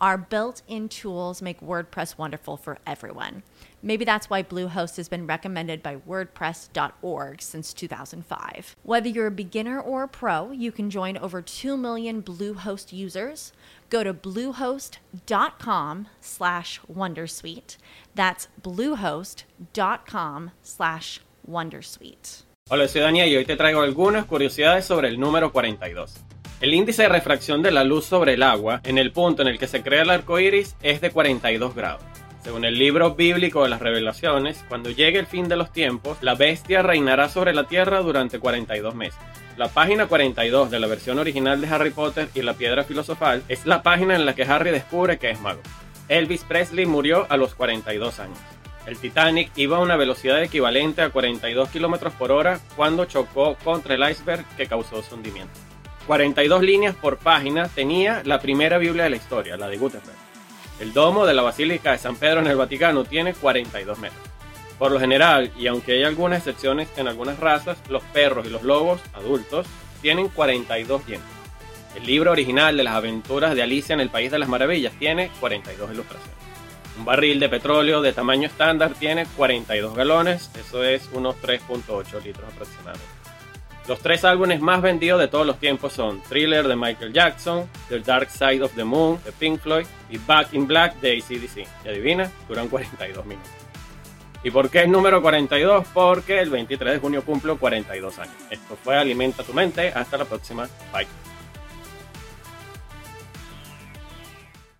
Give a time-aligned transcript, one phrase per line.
[0.00, 3.42] Our built in tools make WordPress wonderful for everyone.
[3.82, 8.76] Maybe that's why Bluehost has been recommended by WordPress.org since 2005.
[8.84, 13.52] Whether you're a beginner or a pro, you can join over 2 million Bluehost users.
[13.90, 17.76] Go to bluehost.com slash Wondersuite.
[18.14, 22.42] That's bluehost.com slash Wondersuite.
[22.70, 26.12] Hola, soy Daniel y hoy te traigo algunas curiosidades sobre el número 42.
[26.60, 29.60] El índice de refracción de la luz sobre el agua en el punto en el
[29.60, 32.02] que se crea el arco iris es de 42 grados.
[32.42, 36.34] Según el libro bíblico de las revelaciones, cuando llegue el fin de los tiempos, la
[36.34, 39.20] bestia reinará sobre la tierra durante 42 meses.
[39.56, 43.64] La página 42 de la versión original de Harry Potter y la piedra filosofal es
[43.64, 45.60] la página en la que Harry descubre que es mago.
[46.08, 48.38] Elvis Presley murió a los 42 años.
[48.84, 53.94] El Titanic iba a una velocidad equivalente a 42 km por hora cuando chocó contra
[53.94, 55.67] el iceberg que causó su hundimiento.
[56.08, 60.16] 42 líneas por página tenía la primera Biblia de la historia, la de Gutenberg.
[60.80, 64.22] El domo de la Basílica de San Pedro en el Vaticano tiene 42 metros.
[64.78, 68.62] Por lo general, y aunque hay algunas excepciones en algunas razas, los perros y los
[68.62, 69.66] lobos adultos
[70.00, 71.28] tienen 42 dientes.
[71.94, 75.30] El libro original de las aventuras de Alicia en el País de las Maravillas tiene
[75.40, 76.38] 42 ilustraciones.
[76.96, 82.50] Un barril de petróleo de tamaño estándar tiene 42 galones, eso es unos 3.8 litros
[82.50, 83.17] aproximadamente.
[83.88, 88.00] Los tres álbumes más vendidos de todos los tiempos son Thriller de Michael Jackson, The
[88.00, 91.66] Dark Side of the Moon de Pink Floyd y Back in Black de ACDC.
[91.86, 92.30] ¿Y adivina?
[92.46, 93.50] Duran 42 minutos.
[94.44, 95.86] ¿Y por qué es número 42?
[95.92, 98.34] Porque el 23 de junio cumplo 42 años.
[98.50, 99.88] Esto fue Alimenta tu mente.
[99.88, 100.68] Hasta la próxima.
[100.92, 101.06] Bye.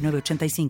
[0.00, 0.68] 906985.